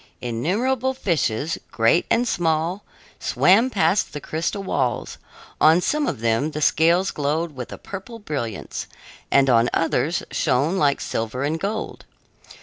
[0.19, 2.83] Innumerable fishes, great and small,
[3.19, 5.19] swam past the crystal walls;
[5.61, 8.87] on some of them the scales glowed with a purple brilliance,
[9.29, 12.05] and on others shone like silver and gold.